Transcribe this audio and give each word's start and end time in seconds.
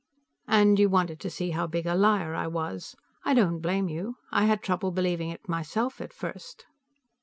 "And 0.47 0.79
you 0.79 0.89
wanted 0.89 1.19
to 1.19 1.29
see 1.29 1.51
how 1.51 1.67
big 1.67 1.85
a 1.85 1.93
liar 1.93 2.33
I 2.33 2.47
was. 2.47 2.95
I 3.23 3.35
don't 3.35 3.59
blame 3.59 3.87
you; 3.87 4.15
I 4.31 4.45
had 4.45 4.63
trouble 4.63 4.89
believing 4.89 5.29
it 5.29 5.47
myself 5.47 6.01
at 6.01 6.11
first." 6.11 6.65